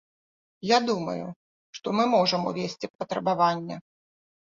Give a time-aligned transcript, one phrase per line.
[0.69, 1.27] Я думаю,
[1.81, 3.83] што мы можам увесці патрабаванне.